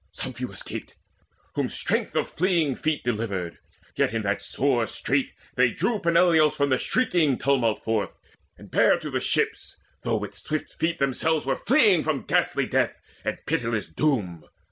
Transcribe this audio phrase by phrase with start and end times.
[0.13, 0.95] Some few escaped,
[1.53, 3.59] whom strength of fleeing feet Delivered.
[3.95, 8.17] Yet in that sore strait they drew Peneleos from the shrieking tumult forth,
[8.57, 12.95] And bare to the ships, though with swift feet themselves Were fleeing from ghastly death,
[13.21, 14.45] from pitiless doom.